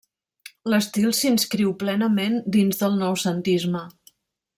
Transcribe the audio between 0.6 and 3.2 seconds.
L'estil s'inscriu plenament dins del